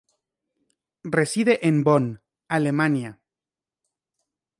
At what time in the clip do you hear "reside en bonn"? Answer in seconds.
1.17-2.19